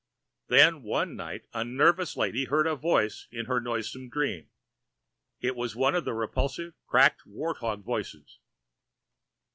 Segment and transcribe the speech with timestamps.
[0.47, 4.49] Then one night a nervous lady heard a voice in her noisome dream.
[5.41, 8.39] It was one of the repulsive cracked wart hog voices.